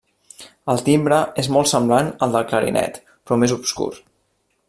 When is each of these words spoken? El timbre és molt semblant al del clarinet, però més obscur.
El 0.73 0.79
timbre 0.87 1.19
és 1.43 1.49
molt 1.57 1.69
semblant 1.73 2.09
al 2.27 2.33
del 2.37 2.47
clarinet, 2.53 2.99
però 3.11 3.39
més 3.43 3.57
obscur. 3.59 3.93